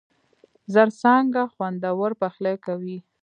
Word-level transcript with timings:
زرڅانگه! 0.73 1.43
خوندور 1.53 2.11
پخلی 2.21 2.55
کوي. 2.65 2.97